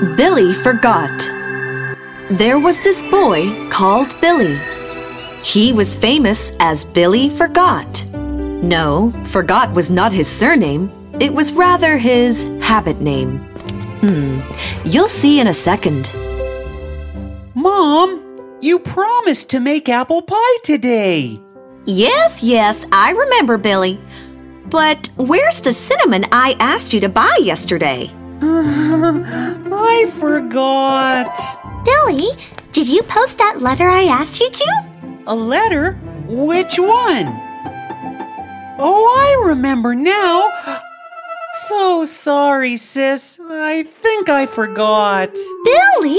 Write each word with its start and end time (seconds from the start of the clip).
Billy 0.00 0.54
forgot. 0.54 1.12
There 2.30 2.58
was 2.58 2.80
this 2.80 3.02
boy 3.02 3.68
called 3.68 4.18
Billy. 4.22 4.58
He 5.44 5.74
was 5.74 5.94
famous 5.94 6.52
as 6.58 6.86
Billy 6.86 7.28
Forgot. 7.28 8.06
No, 8.10 9.12
Forgot 9.26 9.74
was 9.74 9.90
not 9.90 10.10
his 10.10 10.26
surname, 10.26 10.90
it 11.20 11.34
was 11.34 11.52
rather 11.52 11.98
his 11.98 12.44
habit 12.62 13.02
name. 13.02 13.40
Hmm, 14.00 14.40
you'll 14.86 15.06
see 15.06 15.38
in 15.38 15.48
a 15.48 15.54
second. 15.54 16.10
Mom, 17.54 18.56
you 18.62 18.78
promised 18.78 19.50
to 19.50 19.60
make 19.60 19.90
apple 19.90 20.22
pie 20.22 20.56
today. 20.64 21.38
Yes, 21.84 22.42
yes, 22.42 22.86
I 22.90 23.10
remember, 23.10 23.58
Billy. 23.58 24.00
But 24.64 25.10
where's 25.16 25.60
the 25.60 25.74
cinnamon 25.74 26.24
I 26.32 26.56
asked 26.58 26.94
you 26.94 27.00
to 27.00 27.10
buy 27.10 27.38
yesterday? 27.42 28.10
I 29.82 30.10
forgot. 30.14 31.38
Billy, 31.84 32.28
did 32.72 32.88
you 32.88 33.02
post 33.02 33.38
that 33.38 33.60
letter 33.60 33.88
I 33.88 34.04
asked 34.04 34.40
you 34.40 34.50
to? 34.50 35.22
A 35.26 35.34
letter? 35.34 35.94
Which 36.26 36.78
one? 36.78 37.26
Oh, 38.78 39.14
I 39.18 39.46
remember 39.48 39.94
now. 39.94 40.50
So 41.68 42.04
sorry, 42.04 42.76
sis. 42.76 43.40
I 43.48 43.82
think 43.82 44.28
I 44.28 44.46
forgot. 44.46 45.34
Billy! 45.64 46.18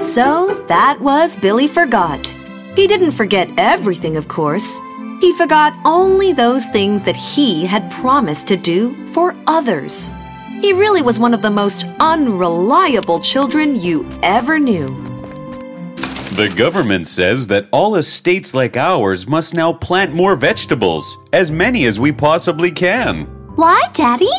So 0.00 0.64
that 0.68 0.98
was 1.00 1.36
Billy 1.36 1.68
Forgot. 1.68 2.26
He 2.74 2.86
didn't 2.86 3.12
forget 3.12 3.48
everything, 3.56 4.16
of 4.16 4.28
course. 4.28 4.78
He 5.20 5.32
forgot 5.36 5.72
only 5.84 6.32
those 6.32 6.66
things 6.66 7.02
that 7.04 7.16
he 7.16 7.64
had 7.64 7.90
promised 7.92 8.46
to 8.48 8.56
do 8.56 8.94
for 9.12 9.34
others. 9.46 10.10
He 10.64 10.72
really 10.72 11.02
was 11.02 11.18
one 11.18 11.34
of 11.34 11.42
the 11.42 11.50
most 11.50 11.84
unreliable 12.00 13.20
children 13.20 13.78
you 13.78 14.08
ever 14.22 14.58
knew. 14.58 14.86
The 16.36 16.50
government 16.56 17.06
says 17.06 17.48
that 17.48 17.68
all 17.70 17.96
estates 17.96 18.54
like 18.54 18.74
ours 18.74 19.26
must 19.26 19.52
now 19.52 19.74
plant 19.74 20.14
more 20.14 20.36
vegetables, 20.36 21.18
as 21.34 21.50
many 21.50 21.84
as 21.84 22.00
we 22.00 22.12
possibly 22.12 22.70
can. 22.70 23.26
Why, 23.56 23.78
Daddy? 23.92 24.32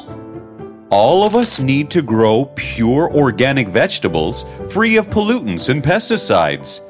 All 0.90 1.28
of 1.28 1.36
us 1.36 1.60
need 1.60 1.92
to 1.92 2.02
grow 2.02 2.46
pure 2.56 3.14
organic 3.14 3.68
vegetables 3.68 4.46
free 4.68 4.98
of 4.98 5.12
pollutants 5.12 5.70
and 5.70 5.84
pesticides. 5.84 6.82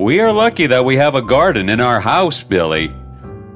We 0.00 0.18
are 0.18 0.32
lucky 0.32 0.66
that 0.66 0.84
we 0.84 0.96
have 0.96 1.14
a 1.14 1.22
garden 1.22 1.68
in 1.68 1.78
our 1.78 2.00
house, 2.00 2.42
Billy. 2.42 2.92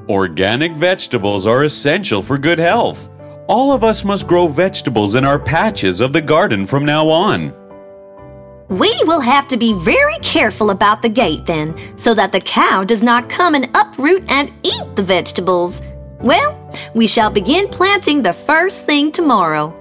Organic 0.07 0.77
vegetables 0.77 1.45
are 1.45 1.65
essential 1.65 2.21
for 2.21 2.37
good 2.37 2.57
health. 2.57 3.09
All 3.47 3.71
of 3.71 3.83
us 3.83 4.03
must 4.03 4.27
grow 4.27 4.47
vegetables 4.47 5.13
in 5.13 5.23
our 5.23 5.37
patches 5.37 6.01
of 6.01 6.13
the 6.13 6.21
garden 6.21 6.65
from 6.65 6.83
now 6.83 7.07
on. 7.07 7.53
We 8.69 8.91
will 9.03 9.19
have 9.19 9.47
to 9.49 9.57
be 9.57 9.73
very 9.73 10.17
careful 10.23 10.71
about 10.71 11.03
the 11.03 11.09
gate 11.09 11.45
then, 11.45 11.77
so 11.95 12.15
that 12.15 12.31
the 12.31 12.41
cow 12.41 12.83
does 12.83 13.03
not 13.03 13.29
come 13.29 13.53
and 13.53 13.69
uproot 13.75 14.23
and 14.29 14.51
eat 14.63 14.95
the 14.95 15.03
vegetables. 15.03 15.83
Well, 16.21 16.57
we 16.95 17.05
shall 17.05 17.29
begin 17.29 17.67
planting 17.67 18.23
the 18.23 18.33
first 18.33 18.87
thing 18.87 19.11
tomorrow. 19.11 19.71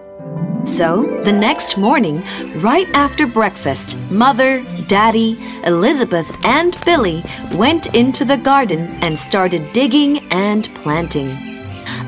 So, 0.67 1.23
the 1.25 1.33
next 1.33 1.79
morning, 1.79 2.23
right 2.57 2.89
after 2.95 3.27
breakfast, 3.27 3.97
Mother, 4.11 4.63
Daddy, 4.89 5.39
Elizabeth, 5.65 6.31
and 6.45 6.77
Billy 6.85 7.25
went 7.55 7.95
into 7.95 8.27
the 8.27 8.37
garden 8.37 8.81
and 9.03 9.19
started 9.19 9.73
digging 9.73 10.19
and 10.31 10.69
planting. 10.75 11.55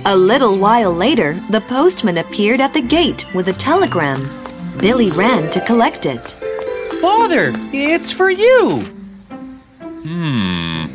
A 0.04 0.16
little 0.16 0.58
while 0.58 0.92
later, 0.92 1.40
the 1.50 1.60
postman 1.62 2.18
appeared 2.18 2.60
at 2.60 2.72
the 2.72 2.80
gate 2.80 3.24
with 3.34 3.48
a 3.48 3.52
telegram. 3.52 4.28
Billy 4.78 5.10
ran 5.10 5.50
to 5.50 5.60
collect 5.66 6.06
it. 6.06 6.32
Father, 7.00 7.52
it's 7.72 8.10
for 8.10 8.30
you. 8.30 8.80
Hmm. 9.80 10.86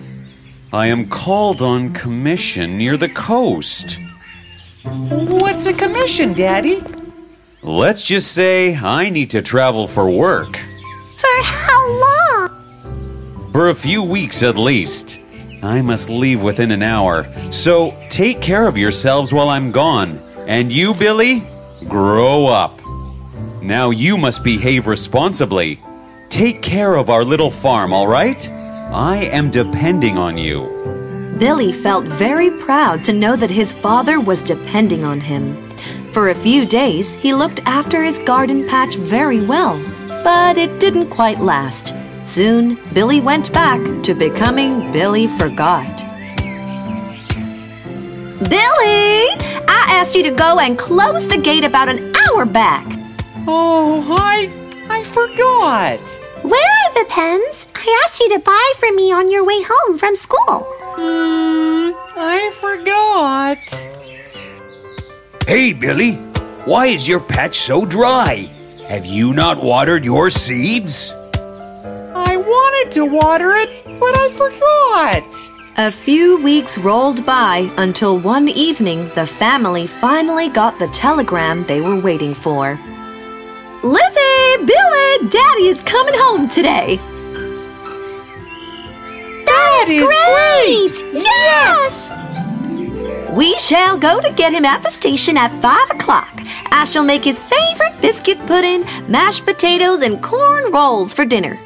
I 0.73 0.87
am 0.87 1.09
called 1.09 1.61
on 1.61 1.93
commission 1.93 2.77
near 2.77 2.95
the 2.95 3.09
coast. 3.09 3.99
What's 4.83 5.65
a 5.65 5.73
commission, 5.73 6.33
Daddy? 6.33 6.81
Let's 7.61 8.01
just 8.01 8.31
say 8.31 8.75
I 8.75 9.09
need 9.09 9.29
to 9.31 9.41
travel 9.41 9.87
for 9.87 10.09
work. 10.09 10.57
For 11.17 11.43
how 11.43 11.91
long? 12.01 13.51
For 13.51 13.69
a 13.69 13.75
few 13.75 14.01
weeks 14.01 14.41
at 14.41 14.57
least. 14.57 15.19
I 15.63 15.81
must 15.81 16.09
leave 16.09 16.41
within 16.41 16.71
an 16.71 16.81
hour, 16.81 17.27
so 17.51 17.95
take 18.09 18.41
care 18.41 18.67
of 18.67 18.77
yourselves 18.77 19.31
while 19.31 19.49
I'm 19.49 19.71
gone. 19.71 20.17
And 20.47 20.71
you, 20.71 20.95
Billy, 20.95 21.43
grow 21.87 22.47
up. 22.47 22.81
Now 23.61 23.91
you 23.91 24.17
must 24.17 24.43
behave 24.43 24.87
responsibly. 24.87 25.79
Take 26.29 26.63
care 26.63 26.95
of 26.95 27.09
our 27.11 27.23
little 27.23 27.51
farm, 27.51 27.93
all 27.93 28.07
right? 28.07 28.49
I 28.49 29.29
am 29.31 29.51
depending 29.51 30.17
on 30.17 30.35
you. 30.37 30.65
Billy 31.37 31.71
felt 31.71 32.05
very 32.05 32.49
proud 32.49 33.03
to 33.03 33.13
know 33.13 33.35
that 33.35 33.51
his 33.51 33.73
father 33.75 34.19
was 34.19 34.41
depending 34.41 35.03
on 35.03 35.19
him. 35.19 35.69
For 36.11 36.29
a 36.29 36.35
few 36.35 36.65
days, 36.65 37.15
he 37.15 37.33
looked 37.33 37.61
after 37.65 38.03
his 38.03 38.19
garden 38.19 38.67
patch 38.67 38.95
very 38.95 39.45
well, 39.45 39.79
but 40.23 40.57
it 40.57 40.79
didn't 40.79 41.09
quite 41.09 41.39
last. 41.39 41.93
Soon, 42.25 42.77
Billy 42.93 43.19
went 43.19 43.51
back 43.51 43.81
to 44.03 44.13
becoming 44.13 44.91
Billy 44.91 45.27
Forgot. 45.27 45.97
Billy! 48.49 49.27
I 49.67 49.85
asked 49.89 50.15
you 50.15 50.23
to 50.23 50.31
go 50.31 50.59
and 50.59 50.77
close 50.77 51.27
the 51.27 51.37
gate 51.37 51.63
about 51.63 51.89
an 51.89 52.13
hour 52.15 52.45
back. 52.45 52.85
Oh, 53.47 54.05
I 54.09 54.49
I 54.89 55.03
forgot. 55.03 55.99
Where 56.43 56.71
are 56.85 56.93
the 56.93 57.05
pens 57.09 57.67
I 57.75 58.03
asked 58.05 58.19
you 58.19 58.29
to 58.29 58.39
buy 58.39 58.73
for 58.77 58.91
me 58.93 59.11
on 59.11 59.31
your 59.31 59.43
way 59.43 59.61
home 59.65 59.97
from 59.97 60.15
school? 60.15 60.65
Hmm, 60.97 61.91
I 62.17 62.51
forgot. 62.59 63.57
Hey, 65.47 65.73
Billy, 65.73 66.13
why 66.65 66.87
is 66.87 67.07
your 67.07 67.19
patch 67.19 67.59
so 67.59 67.85
dry? 67.85 68.49
Have 68.87 69.05
you 69.05 69.33
not 69.33 69.63
watered 69.63 70.05
your 70.05 70.29
seeds? 70.29 71.13
Wanted 72.81 72.93
to 72.93 73.05
water 73.05 73.51
it, 73.51 73.69
but 73.99 74.17
I 74.17 74.29
forgot. 74.29 75.49
A 75.77 75.91
few 75.91 76.41
weeks 76.41 76.79
rolled 76.79 77.23
by 77.27 77.71
until 77.77 78.17
one 78.17 78.49
evening 78.49 79.07
the 79.13 79.27
family 79.27 79.85
finally 79.85 80.49
got 80.49 80.79
the 80.79 80.87
telegram 80.87 81.61
they 81.63 81.79
were 81.79 81.99
waiting 81.99 82.33
for. 82.33 82.79
Lizzie, 83.83 84.65
Billy, 84.65 85.29
Daddy 85.29 85.67
is 85.67 85.83
coming 85.83 86.15
home 86.15 86.49
today. 86.49 86.95
That 89.45 89.85
is 89.87 91.03
great! 91.03 91.13
Yes! 91.13 92.09
We 93.29 93.55
shall 93.59 93.95
go 93.95 94.19
to 94.21 94.33
get 94.33 94.53
him 94.53 94.65
at 94.65 94.81
the 94.81 94.89
station 94.89 95.37
at 95.37 95.51
five 95.61 95.87
o'clock. 95.91 96.31
I 96.71 96.85
shall 96.85 97.03
make 97.03 97.23
his 97.23 97.37
favorite 97.37 98.01
biscuit 98.01 98.43
pudding, 98.47 98.85
mashed 99.07 99.45
potatoes, 99.45 100.01
and 100.01 100.19
corn 100.23 100.71
rolls 100.71 101.13
for 101.13 101.25
dinner. 101.25 101.59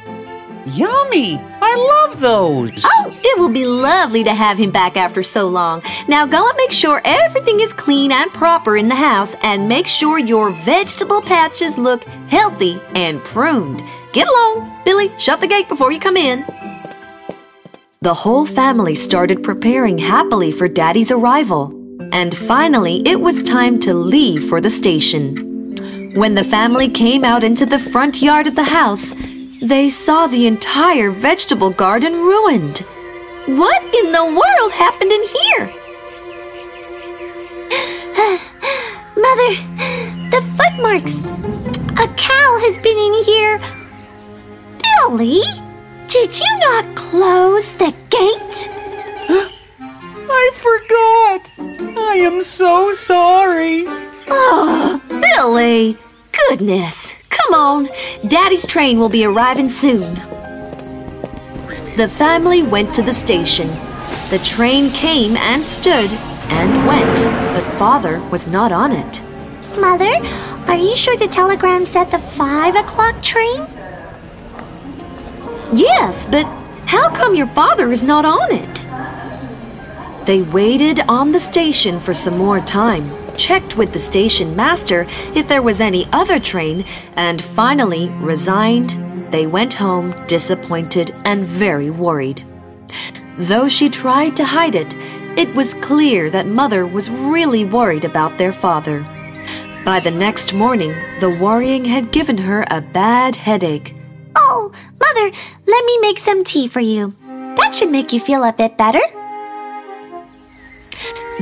Yummy! 0.66 1.38
I 1.62 2.06
love 2.08 2.18
those. 2.18 2.70
Oh, 2.84 3.16
it 3.22 3.38
will 3.38 3.48
be 3.48 3.64
lovely 3.64 4.24
to 4.24 4.34
have 4.34 4.58
him 4.58 4.72
back 4.72 4.96
after 4.96 5.22
so 5.22 5.46
long. 5.46 5.80
Now 6.08 6.26
go 6.26 6.48
and 6.48 6.56
make 6.56 6.72
sure 6.72 7.00
everything 7.04 7.60
is 7.60 7.72
clean 7.72 8.10
and 8.10 8.32
proper 8.32 8.76
in 8.76 8.88
the 8.88 8.94
house 8.96 9.36
and 9.42 9.68
make 9.68 9.86
sure 9.86 10.18
your 10.18 10.50
vegetable 10.50 11.22
patches 11.22 11.78
look 11.78 12.02
healthy 12.28 12.80
and 12.96 13.22
pruned. 13.22 13.82
Get 14.12 14.26
along. 14.26 14.82
Billy, 14.84 15.12
shut 15.18 15.40
the 15.40 15.46
gate 15.46 15.68
before 15.68 15.92
you 15.92 16.00
come 16.00 16.16
in. 16.16 16.44
The 18.00 18.14
whole 18.14 18.46
family 18.46 18.94
started 18.94 19.42
preparing 19.42 19.98
happily 19.98 20.50
for 20.50 20.68
Daddy's 20.68 21.12
arrival. 21.12 21.72
And 22.12 22.36
finally, 22.36 23.02
it 23.06 23.20
was 23.20 23.42
time 23.42 23.78
to 23.80 23.94
leave 23.94 24.48
for 24.48 24.60
the 24.60 24.70
station. 24.70 26.14
When 26.14 26.34
the 26.34 26.44
family 26.44 26.88
came 26.88 27.24
out 27.24 27.44
into 27.44 27.66
the 27.66 27.78
front 27.78 28.22
yard 28.22 28.46
of 28.46 28.54
the 28.54 28.64
house, 28.64 29.12
they 29.62 29.88
saw 29.88 30.26
the 30.26 30.46
entire 30.46 31.10
vegetable 31.10 31.70
garden 31.70 32.12
ruined. 32.12 32.78
What 33.46 33.82
in 33.94 34.12
the 34.12 34.24
world 34.24 34.72
happened 34.72 35.12
in 35.12 35.22
here? 35.22 35.66
Mother, 39.16 39.52
the 40.30 40.42
footmarks. 40.56 41.20
A 42.00 42.06
cow 42.16 42.58
has 42.60 42.78
been 42.78 42.98
in 42.98 43.24
here. 43.24 43.60
Billy, 44.82 45.40
did 46.08 46.38
you 46.38 46.58
not 46.58 46.94
close 46.94 47.70
the 47.72 47.94
gate? 48.10 48.68
I 50.28 50.50
forgot. 50.54 51.52
I 51.98 52.16
am 52.16 52.42
so 52.42 52.92
sorry. 52.92 53.84
Oh, 54.28 55.00
Billy! 55.08 55.96
Goodness! 56.48 57.14
Come 57.46 57.54
on, 57.60 57.88
Daddy's 58.26 58.66
train 58.66 58.98
will 58.98 59.08
be 59.08 59.24
arriving 59.24 59.68
soon. 59.68 60.14
The 61.96 62.10
family 62.10 62.64
went 62.64 62.92
to 62.96 63.02
the 63.02 63.12
station. 63.12 63.68
The 64.30 64.40
train 64.44 64.90
came 64.90 65.36
and 65.36 65.64
stood 65.64 66.12
and 66.12 66.86
went, 66.88 67.54
but 67.54 67.78
Father 67.78 68.18
was 68.30 68.48
not 68.48 68.72
on 68.72 68.90
it. 68.90 69.22
Mother, 69.78 70.12
Are 70.66 70.76
you 70.76 70.96
sure 70.96 71.16
the 71.16 71.28
telegram 71.28 71.86
said 71.86 72.10
the 72.10 72.18
five 72.18 72.74
o'clock 72.74 73.22
train? 73.22 73.64
Yes, 75.72 76.26
but 76.26 76.46
how 76.86 77.10
come 77.10 77.36
your 77.36 77.46
father 77.46 77.92
is 77.92 78.02
not 78.02 78.24
on 78.24 78.50
it? 78.50 80.26
They 80.26 80.42
waited 80.42 80.98
on 81.08 81.30
the 81.30 81.38
station 81.38 82.00
for 82.00 82.12
some 82.12 82.38
more 82.38 82.58
time, 82.58 83.08
checked 83.36 83.76
with 83.76 83.92
the 83.92 83.98
station 83.98 84.56
master 84.56 85.06
if 85.34 85.48
there 85.48 85.62
was 85.62 85.80
any 85.80 86.06
other 86.12 86.40
train, 86.40 86.84
and 87.14 87.42
finally, 87.42 88.08
resigned, 88.20 88.90
they 89.30 89.46
went 89.46 89.74
home 89.74 90.14
disappointed 90.26 91.14
and 91.24 91.44
very 91.44 91.90
worried. 91.90 92.44
Though 93.38 93.68
she 93.68 93.88
tried 93.88 94.36
to 94.36 94.44
hide 94.44 94.74
it, 94.74 94.94
it 95.36 95.54
was 95.54 95.74
clear 95.74 96.30
that 96.30 96.46
Mother 96.46 96.86
was 96.86 97.10
really 97.10 97.64
worried 97.64 98.04
about 98.04 98.38
their 98.38 98.52
father. 98.52 99.02
By 99.84 100.00
the 100.00 100.10
next 100.10 100.52
morning, 100.52 100.94
the 101.20 101.38
worrying 101.40 101.84
had 101.84 102.10
given 102.10 102.38
her 102.38 102.64
a 102.70 102.80
bad 102.80 103.36
headache. 103.36 103.94
Oh, 104.34 104.72
Mother, 104.98 105.36
let 105.66 105.84
me 105.84 105.98
make 106.00 106.18
some 106.18 106.42
tea 106.42 106.68
for 106.68 106.80
you. 106.80 107.14
That 107.56 107.74
should 107.74 107.90
make 107.90 108.12
you 108.12 108.20
feel 108.20 108.44
a 108.44 108.52
bit 108.52 108.78
better. 108.78 109.00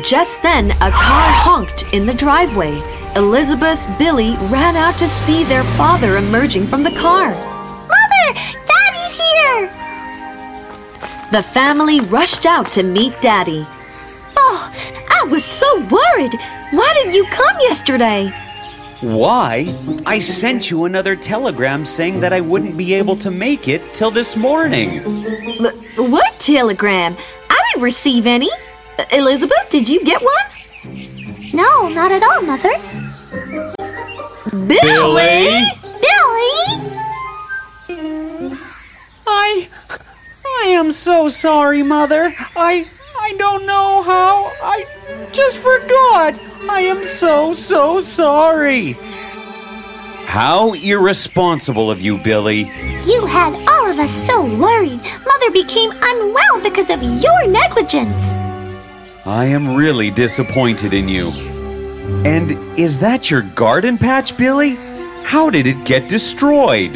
Just 0.02 0.42
then, 0.42 0.72
a 0.72 0.90
car 0.90 1.30
honked 1.30 1.84
in 1.92 2.04
the 2.04 2.14
driveway. 2.14 2.80
Elizabeth, 3.14 3.80
Billy 3.98 4.34
ran 4.50 4.76
out 4.76 4.98
to 4.98 5.06
see 5.06 5.44
their 5.44 5.62
father 5.76 6.16
emerging 6.16 6.66
from 6.66 6.82
the 6.82 6.90
car. 6.90 7.28
Mother, 7.30 8.40
Daddy's 8.66 9.20
here! 9.20 9.70
The 11.30 11.42
family 11.42 12.00
rushed 12.00 12.44
out 12.44 12.72
to 12.72 12.82
meet 12.82 13.20
Daddy. 13.20 13.64
Oh, 14.36 14.72
I 15.10 15.28
was 15.30 15.44
so 15.44 15.80
worried. 15.86 16.34
Why 16.72 16.92
didn't 16.94 17.14
you 17.14 17.24
come 17.26 17.56
yesterday? 17.60 18.32
Why? 19.00 19.74
I 20.06 20.18
sent 20.18 20.70
you 20.70 20.86
another 20.86 21.14
telegram 21.14 21.84
saying 21.84 22.20
that 22.20 22.32
I 22.32 22.40
wouldn't 22.40 22.76
be 22.76 22.94
able 22.94 23.16
to 23.18 23.30
make 23.30 23.68
it 23.68 23.94
till 23.94 24.10
this 24.10 24.34
morning. 24.34 24.98
L- 25.64 26.10
what 26.10 26.38
telegram? 26.40 27.16
I 27.48 27.62
didn't 27.70 27.84
receive 27.84 28.26
any. 28.26 28.50
Elizabeth, 29.12 29.68
did 29.70 29.88
you 29.88 30.04
get 30.04 30.22
one? 30.22 30.34
No, 31.52 31.88
not 31.88 32.12
at 32.12 32.22
all, 32.22 32.42
Mother. 32.42 32.74
Billy? 34.50 35.62
Billy? 36.04 36.54
I. 39.26 39.68
I 40.46 40.66
am 40.68 40.92
so 40.92 41.28
sorry, 41.28 41.82
Mother. 41.82 42.34
I. 42.56 42.86
I 43.20 43.34
don't 43.38 43.66
know 43.66 44.02
how. 44.02 44.52
I 44.62 44.84
just 45.32 45.58
forgot. 45.58 46.38
I 46.68 46.80
am 46.80 47.04
so, 47.04 47.52
so 47.52 48.00
sorry. 48.00 48.92
How 50.26 50.72
irresponsible 50.74 51.90
of 51.90 52.00
you, 52.00 52.18
Billy. 52.18 52.70
You 53.04 53.26
had 53.26 53.54
all 53.68 53.90
of 53.90 53.98
us 53.98 54.10
so 54.26 54.44
worried. 54.44 55.00
Mother 55.24 55.50
became 55.52 55.92
unwell 55.92 56.60
because 56.62 56.90
of 56.90 57.02
your 57.02 57.46
negligence. 57.46 58.43
I 59.26 59.46
am 59.46 59.74
really 59.74 60.10
disappointed 60.10 60.92
in 60.92 61.08
you. 61.08 61.30
And 62.26 62.52
is 62.78 62.98
that 62.98 63.30
your 63.30 63.40
garden 63.40 63.96
patch, 63.96 64.36
Billy? 64.36 64.74
How 65.24 65.48
did 65.48 65.66
it 65.66 65.86
get 65.86 66.10
destroyed? 66.10 66.92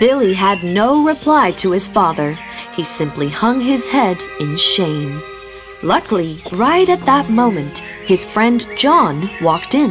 Billy 0.00 0.34
had 0.34 0.64
no 0.64 1.06
reply 1.06 1.52
to 1.52 1.70
his 1.70 1.86
father. 1.86 2.36
He 2.72 2.82
simply 2.82 3.28
hung 3.28 3.60
his 3.60 3.86
head 3.86 4.20
in 4.40 4.56
shame. 4.56 5.22
Luckily, 5.84 6.42
right 6.50 6.88
at 6.88 7.06
that 7.06 7.30
moment, 7.30 7.78
his 8.04 8.24
friend 8.24 8.66
John 8.76 9.30
walked 9.40 9.76
in. 9.76 9.90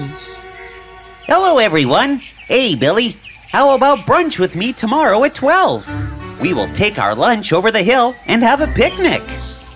Hello, 1.25 1.57
everyone. 1.59 2.17
Hey, 2.17 2.75
Billy. 2.75 3.15
How 3.49 3.75
about 3.75 3.99
brunch 3.99 4.39
with 4.39 4.57
me 4.57 4.73
tomorrow 4.73 5.23
at 5.23 5.35
12? 5.35 6.41
We 6.41 6.53
will 6.53 6.71
take 6.73 6.99
our 6.99 7.15
lunch 7.15 7.53
over 7.53 7.71
the 7.71 7.83
hill 7.83 8.13
and 8.25 8.43
have 8.43 8.59
a 8.59 8.67
picnic. 8.67 9.21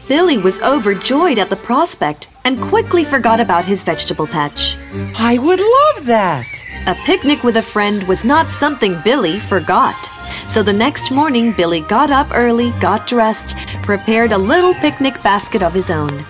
Billy 0.07 0.37
was 0.37 0.61
overjoyed 0.61 1.37
at 1.37 1.49
the 1.49 1.55
prospect 1.57 2.29
and 2.45 2.61
quickly 2.61 3.03
forgot 3.03 3.41
about 3.41 3.65
his 3.65 3.83
vegetable 3.83 4.25
patch. 4.25 4.77
I 5.17 5.37
would 5.37 5.59
love 5.59 6.05
that. 6.05 6.47
A 6.85 6.95
picnic 7.05 7.43
with 7.43 7.57
a 7.57 7.61
friend 7.61 8.03
was 8.03 8.23
not 8.23 8.47
something 8.47 9.01
Billy 9.03 9.39
forgot. 9.39 10.09
So 10.47 10.63
the 10.63 10.71
next 10.71 11.11
morning, 11.11 11.51
Billy 11.51 11.81
got 11.81 12.09
up 12.09 12.29
early, 12.33 12.71
got 12.79 13.05
dressed, 13.05 13.57
prepared 13.83 14.31
a 14.31 14.37
little 14.37 14.73
picnic 14.75 15.21
basket 15.23 15.61
of 15.61 15.73
his 15.73 15.89
own. 15.89 16.25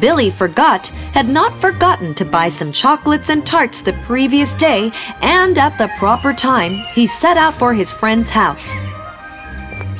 Billy 0.00 0.30
forgot, 0.30 0.88
had 1.12 1.28
not 1.28 1.52
forgotten 1.60 2.14
to 2.14 2.24
buy 2.24 2.48
some 2.48 2.72
chocolates 2.72 3.28
and 3.28 3.46
tarts 3.46 3.82
the 3.82 3.94
previous 4.04 4.54
day, 4.54 4.90
and 5.20 5.58
at 5.58 5.76
the 5.76 5.90
proper 5.98 6.32
time, 6.32 6.74
he 6.94 7.06
set 7.06 7.36
out 7.36 7.54
for 7.54 7.74
his 7.74 7.92
friend's 7.92 8.30
house. 8.30 8.80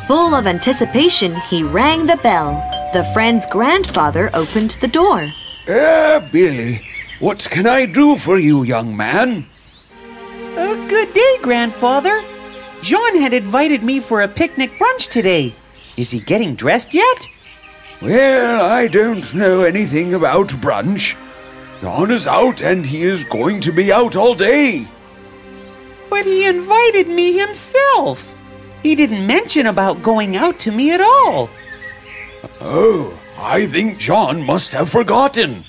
Full 0.06 0.34
of 0.34 0.46
anticipation, 0.46 1.34
he 1.50 1.62
rang 1.62 2.06
the 2.06 2.16
bell. 2.16 2.67
The 2.90 3.04
friend's 3.12 3.44
grandfather 3.44 4.30
opened 4.32 4.78
the 4.80 4.88
door. 4.88 5.30
Ah, 5.68 6.26
Billy. 6.32 6.80
What 7.20 7.46
can 7.50 7.66
I 7.66 7.84
do 7.84 8.16
for 8.16 8.38
you, 8.38 8.62
young 8.62 8.96
man? 8.96 9.44
Uh, 10.56 10.74
good 10.88 11.12
day, 11.12 11.38
Grandfather. 11.42 12.24
John 12.80 13.20
had 13.20 13.34
invited 13.34 13.82
me 13.82 14.00
for 14.00 14.22
a 14.22 14.28
picnic 14.28 14.72
brunch 14.78 15.10
today. 15.10 15.54
Is 15.98 16.12
he 16.12 16.20
getting 16.20 16.54
dressed 16.54 16.94
yet? 16.94 17.26
Well, 18.00 18.64
I 18.64 18.86
don't 18.86 19.34
know 19.34 19.64
anything 19.64 20.14
about 20.14 20.48
brunch. 20.48 21.14
John 21.82 22.10
is 22.10 22.26
out 22.26 22.62
and 22.62 22.86
he 22.86 23.02
is 23.02 23.22
going 23.24 23.60
to 23.60 23.72
be 23.72 23.92
out 23.92 24.16
all 24.16 24.34
day. 24.34 24.88
But 26.08 26.24
he 26.24 26.46
invited 26.46 27.08
me 27.08 27.36
himself. 27.36 28.34
He 28.82 28.94
didn't 28.94 29.26
mention 29.26 29.66
about 29.66 30.02
going 30.02 30.36
out 30.36 30.58
to 30.60 30.72
me 30.72 30.92
at 30.92 31.02
all. 31.02 31.50
Oh, 32.60 33.18
I 33.38 33.66
think 33.66 33.98
John 33.98 34.44
must 34.44 34.72
have 34.72 34.90
forgotten. 34.90 35.64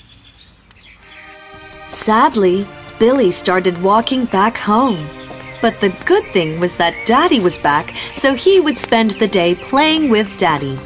Sadly, 1.88 2.66
Billy 2.98 3.30
started 3.30 3.82
walking 3.82 4.26
back 4.26 4.56
home. 4.56 5.08
But 5.62 5.80
the 5.80 5.90
good 6.06 6.24
thing 6.32 6.58
was 6.58 6.76
that 6.76 6.94
Daddy 7.04 7.38
was 7.38 7.58
back, 7.58 7.94
so 8.16 8.34
he 8.34 8.60
would 8.60 8.78
spend 8.78 9.12
the 9.12 9.28
day 9.28 9.54
playing 9.54 10.08
with 10.08 10.38
Daddy. 10.38 10.78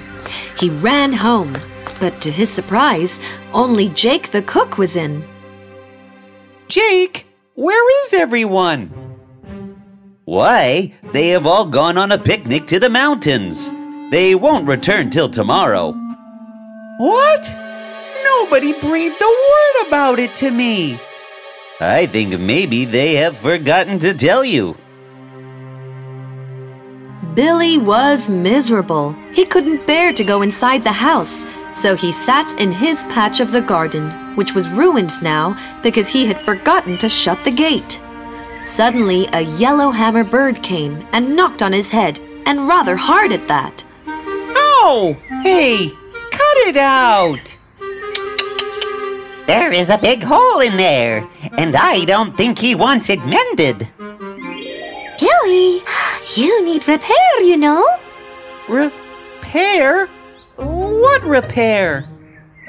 He 0.59 0.71
ran 0.71 1.13
home, 1.13 1.57
but 2.01 2.21
to 2.23 2.31
his 2.31 2.51
surprise, 2.51 3.21
only 3.53 3.89
Jake 3.91 4.31
the 4.31 4.43
cook 4.43 4.77
was 4.77 4.97
in. 4.97 5.25
Jake, 6.67 7.27
where 7.55 8.05
is 8.05 8.13
everyone? 8.13 8.91
Why, 10.25 10.93
they 11.13 11.29
have 11.29 11.47
all 11.47 11.67
gone 11.67 11.99
on 11.99 12.11
a 12.11 12.19
picnic 12.19 12.67
to 12.69 12.81
the 12.81 12.91
mountains. 12.91 13.71
They 14.15 14.37
won't 14.37 14.69
return 14.69 15.11
till 15.11 15.29
tomorrow. 15.29 15.91
What? 16.99 17.51
Nobody 18.23 18.73
breathed 18.73 19.21
a 19.21 19.27
word 19.27 19.89
about 19.89 20.21
it 20.21 20.37
to 20.37 20.53
me. 20.53 21.01
I 21.81 22.07
think 22.07 22.39
maybe 22.39 22.85
they 22.85 23.17
have 23.17 23.37
forgotten 23.37 23.99
to 23.99 24.15
tell 24.15 24.45
you. 24.45 24.77
Billy 27.35 27.77
was 27.77 28.29
miserable. 28.29 29.17
He 29.33 29.45
couldn't 29.45 29.85
bear 29.85 30.13
to 30.13 30.23
go 30.23 30.43
inside 30.43 30.85
the 30.85 30.93
house, 30.93 31.45
so 31.75 31.97
he 31.97 32.13
sat 32.13 32.53
in 32.61 32.71
his 32.71 33.03
patch 33.11 33.41
of 33.41 33.51
the 33.51 33.63
garden, 33.63 34.13
which 34.37 34.55
was 34.55 34.69
ruined 34.69 35.21
now 35.23 35.59
because 35.83 36.07
he 36.07 36.25
had 36.25 36.41
forgotten 36.41 36.99
to 36.99 37.09
shut 37.09 37.43
the 37.43 37.51
gate. 37.51 38.01
Suddenly, 38.65 39.29
a 39.33 39.41
yellowhammer 39.41 40.23
bird 40.23 40.63
came 40.63 41.05
and 41.13 41.35
knocked 41.35 41.63
on 41.63 41.73
his 41.73 41.89
head, 41.89 42.21
and 42.47 42.69
rather 42.69 42.95
hard 42.95 43.33
at 43.33 43.49
that. 43.49 43.85
Oh, 44.87 45.17
hey, 45.43 45.89
cut 46.31 46.57
it 46.69 46.77
out. 46.77 47.57
There 49.47 49.73
is 49.73 49.89
a 49.89 49.97
big 49.97 50.23
hole 50.23 50.61
in 50.61 50.77
there, 50.77 51.27
and 51.57 51.75
I 51.75 52.05
don't 52.05 52.37
think 52.37 52.59
he 52.59 52.75
wants 52.75 53.09
it 53.09 53.25
mended. 53.25 53.89
Billy, 53.99 55.81
you 56.37 56.63
need 56.67 56.87
repair, 56.87 57.41
you 57.41 57.57
know. 57.57 57.83
Repair? 58.69 60.07
What 60.57 61.23
repair? 61.23 62.07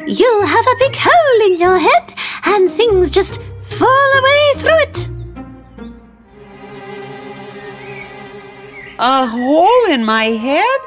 You 0.08 0.42
have 0.46 0.66
a 0.68 0.80
big 0.80 0.96
hole 0.96 1.52
in 1.52 1.60
your 1.60 1.78
head, 1.78 2.14
and 2.46 2.72
things 2.72 3.12
just 3.12 3.42
fall 3.78 4.18
away 4.20 4.54
through 4.56 4.82
it. 4.88 5.10
A 9.00 9.28
hole 9.28 9.92
in 9.92 10.06
my 10.06 10.28
head? 10.28 10.80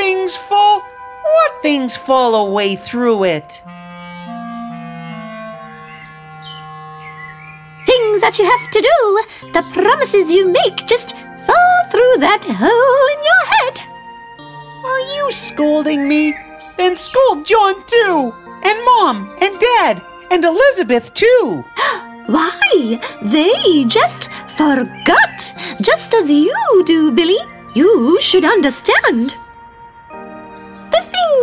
Things 0.00 0.34
fall. 0.34 0.80
What 0.80 1.60
things 1.60 1.94
fall 1.94 2.34
away 2.34 2.74
through 2.74 3.24
it? 3.24 3.48
Things 7.84 8.20
that 8.22 8.38
you 8.38 8.46
have 8.46 8.70
to 8.70 8.80
do, 8.80 9.50
the 9.52 9.62
promises 9.74 10.32
you 10.32 10.48
make 10.48 10.86
just 10.86 11.14
fall 11.46 11.80
through 11.90 12.16
that 12.24 12.42
hole 12.48 13.06
in 13.14 13.20
your 13.30 13.44
head. 13.54 13.76
Are 14.86 15.04
you 15.16 15.30
scolding 15.32 16.08
me? 16.08 16.34
Then 16.78 16.96
scold 16.96 17.44
John 17.44 17.74
too, 17.86 18.32
and 18.64 18.78
Mom, 18.86 19.36
and 19.42 19.60
Dad, 19.60 20.02
and 20.30 20.42
Elizabeth 20.42 21.12
too. 21.12 21.62
Why, 22.26 22.98
they 23.20 23.84
just 23.84 24.30
forgot, 24.56 25.54
just 25.82 26.14
as 26.14 26.32
you 26.32 26.84
do, 26.86 27.12
Billy. 27.12 27.42
You 27.74 28.18
should 28.22 28.46
understand. 28.46 29.36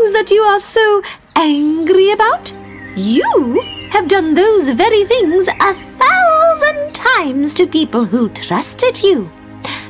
Things 0.08 0.20
that 0.20 0.32
you 0.34 0.42
are 0.42 0.60
so 0.60 1.02
angry 1.36 2.12
about, 2.12 2.54
you 2.96 3.60
have 3.92 4.08
done 4.08 4.36
those 4.36 4.70
very 4.70 5.04
things 5.04 5.50
a 5.50 5.74
thousand 6.00 6.96
times 6.96 7.54
to 7.56 7.68
people 7.68 8.06
who 8.06 8.30
trusted 8.30 9.04
you. 9.04 9.30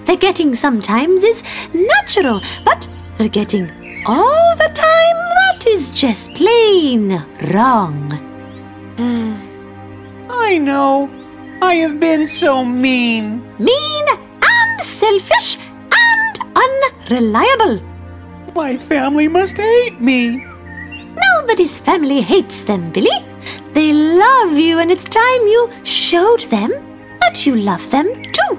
Forgetting 0.06 0.56
sometimes 0.56 1.22
is 1.24 1.44
natural, 1.72 2.42
but 2.66 2.88
forgetting 3.18 3.70
all 4.08 4.56
the 4.56 4.72
time, 4.74 5.18
that 5.38 5.68
is 5.68 5.92
just 5.92 6.34
plain 6.34 7.24
wrong. 7.54 8.10
Hmm. 8.98 9.36
I 10.32 10.58
know. 10.58 11.12
I 11.62 11.76
have 11.76 12.00
been 12.00 12.26
so 12.26 12.66
mean. 12.66 13.44
Mean 13.60 14.06
and 14.42 14.82
selfish 14.82 15.60
and 15.92 16.40
unreliable. 16.56 17.97
My 18.58 18.76
family 18.76 19.28
must 19.28 19.56
hate 19.56 20.02
me. 20.02 20.44
Nobody's 21.38 21.78
family 21.78 22.22
hates 22.22 22.64
them, 22.64 22.92
Billy. 22.92 23.24
They 23.74 23.94
love 23.94 24.58
you, 24.58 24.80
and 24.80 24.90
it's 24.90 25.04
time 25.04 25.42
you 25.46 25.70
showed 25.84 26.42
them 26.46 26.72
that 27.20 27.46
you 27.46 27.56
love 27.56 27.90
them 27.92 28.08
too. 28.24 28.54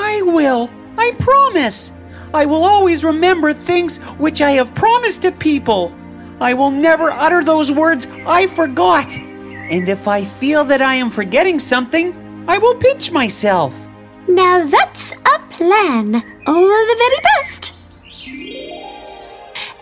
I 0.00 0.22
will. 0.22 0.68
I 0.98 1.12
promise. 1.20 1.92
I 2.34 2.46
will 2.46 2.64
always 2.64 3.04
remember 3.04 3.52
things 3.52 3.98
which 4.18 4.42
I 4.42 4.50
have 4.50 4.74
promised 4.74 5.22
to 5.22 5.30
people. 5.30 5.94
I 6.40 6.52
will 6.52 6.72
never 6.72 7.12
utter 7.12 7.44
those 7.44 7.70
words 7.70 8.08
I 8.26 8.48
forgot. 8.48 9.16
And 9.16 9.88
if 9.88 10.08
I 10.08 10.24
feel 10.24 10.64
that 10.64 10.82
I 10.82 10.96
am 10.96 11.10
forgetting 11.10 11.60
something, 11.60 12.44
I 12.48 12.58
will 12.58 12.74
pinch 12.74 13.12
myself. 13.12 13.72
Now 14.26 14.66
that's 14.66 15.12
a 15.12 15.38
plan. 15.48 16.16
All 16.46 16.86
the 16.90 16.96
very 16.98 17.22
best. 17.22 17.77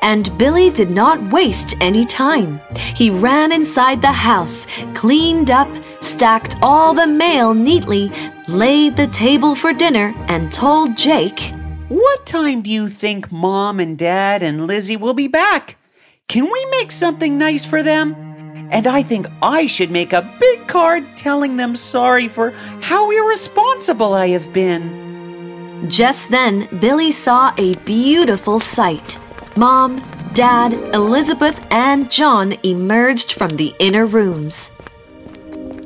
And 0.07 0.31
Billy 0.39 0.71
did 0.71 0.93
not 0.93 1.33
waste 1.33 1.75
any 1.81 2.05
time. 2.05 2.61
He 2.95 3.11
ran 3.11 3.51
inside 3.51 4.01
the 4.01 4.13
house, 4.13 4.65
cleaned 4.95 5.51
up, 5.51 5.69
stacked 6.01 6.55
all 6.63 6.95
the 6.95 7.09
mail 7.09 7.55
neatly, 7.55 8.13
laid 8.47 8.97
the 8.97 9.09
table 9.09 9.57
for 9.57 9.73
dinner, 9.73 10.15
and 10.29 10.53
told 10.53 10.97
Jake, 10.97 11.53
What 11.89 12.25
time 12.25 12.63
do 12.63 12.71
you 12.71 12.87
think 12.89 13.33
Mom 13.33 13.81
and 13.81 13.99
Dad 13.99 14.45
and 14.45 14.69
Lizzie 14.69 14.97
will 14.97 15.13
be 15.13 15.27
back? 15.27 15.77
Can 16.29 16.45
we 16.45 16.67
make 16.71 16.93
something 16.93 17.37
nice 17.37 17.65
for 17.65 17.83
them? 17.83 18.15
And 18.71 18.87
I 18.87 19.03
think 19.03 19.27
I 19.43 19.67
should 19.67 19.91
make 19.91 20.13
a 20.13 20.31
big 20.39 20.69
card 20.69 21.05
telling 21.17 21.57
them 21.57 21.75
sorry 21.75 22.29
for 22.29 22.53
how 22.81 23.11
irresponsible 23.11 24.15
I 24.15 24.29
have 24.29 24.53
been. 24.53 25.89
Just 25.89 26.31
then, 26.31 26.69
Billy 26.79 27.11
saw 27.11 27.53
a 27.59 27.75
beautiful 27.79 28.61
sight. 28.61 29.19
Mom, 29.57 30.03
Dad, 30.35 30.75
Elizabeth, 30.95 31.59
and 31.71 32.11
John 32.11 32.53
emerged 32.63 33.33
from 33.33 33.57
the 33.57 33.75
inner 33.79 34.05
rooms. 34.05 34.71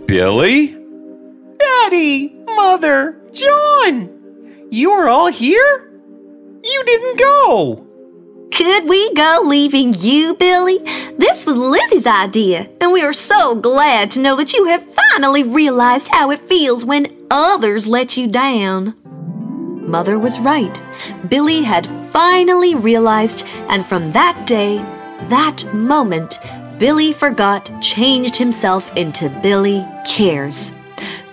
Billy? 0.06 0.76
Daddy, 1.56 2.34
Mother, 2.56 3.20
John! 3.32 4.66
You 4.70 4.90
are 4.90 5.08
all 5.08 5.28
here? 5.28 5.92
You 6.64 6.82
didn't 6.84 7.18
go! 7.18 7.86
Could 8.52 8.88
we 8.88 9.14
go 9.14 9.42
leaving 9.44 9.94
you, 9.96 10.34
Billy? 10.34 10.78
This 11.16 11.46
was 11.46 11.56
Lizzie's 11.56 12.08
idea, 12.08 12.68
and 12.80 12.92
we 12.92 13.02
are 13.02 13.12
so 13.12 13.54
glad 13.54 14.10
to 14.10 14.20
know 14.20 14.34
that 14.34 14.52
you 14.52 14.64
have 14.64 14.84
finally 15.12 15.44
realized 15.44 16.08
how 16.08 16.32
it 16.32 16.48
feels 16.48 16.84
when 16.84 17.16
others 17.30 17.86
let 17.86 18.16
you 18.16 18.26
down. 18.26 18.96
Mother 19.88 20.18
was 20.18 20.40
right. 20.40 20.82
Billy 21.28 21.62
had 21.62 21.86
finally 22.12 22.74
realized, 22.74 23.46
and 23.68 23.86
from 23.86 24.12
that 24.12 24.46
day, 24.46 24.78
that 25.28 25.64
moment, 25.74 26.38
Billy 26.78 27.12
forgot 27.12 27.70
changed 27.80 28.36
himself 28.36 28.94
into 28.96 29.28
Billy 29.42 29.86
Cares. 30.06 30.72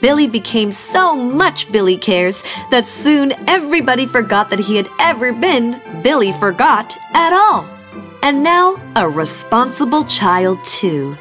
Billy 0.01 0.27
became 0.27 0.71
so 0.71 1.15
much 1.15 1.71
Billy 1.71 1.97
Cares 1.97 2.43
that 2.69 2.85
soon 2.85 3.33
everybody 3.47 4.05
forgot 4.05 4.49
that 4.49 4.59
he 4.59 4.75
had 4.75 4.87
ever 4.99 5.33
been 5.33 5.81
Billy 6.03 6.31
Forgot 6.33 6.95
at 7.13 7.33
all. 7.33 7.67
And 8.21 8.43
now 8.43 8.75
a 8.95 9.07
responsible 9.07 10.03
child, 10.03 10.63
too. 10.63 11.17